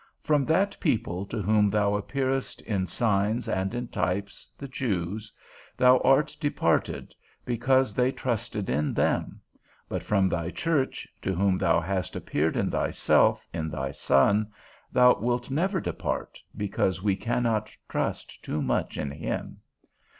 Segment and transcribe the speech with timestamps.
[0.23, 5.31] From that people to whom thou appearedst in signs and in types, the Jews,
[5.77, 7.13] thou art departed,
[7.45, 9.41] because they trusted in them;
[9.87, 14.47] but from thy church, to whom thou hast appeared in thyself, in thy Son,
[14.91, 19.59] thou wilt never depart, because we cannot trust too much in him.